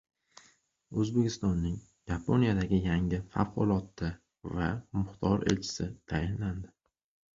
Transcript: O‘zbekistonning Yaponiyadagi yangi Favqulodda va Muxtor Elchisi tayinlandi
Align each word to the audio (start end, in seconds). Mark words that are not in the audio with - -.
O‘zbekistonning 1.01 1.75
Yaponiyadagi 2.13 2.79
yangi 2.87 3.19
Favqulodda 3.35 4.09
va 4.55 4.71
Muxtor 4.99 5.49
Elchisi 5.53 5.89
tayinlandi 6.13 6.75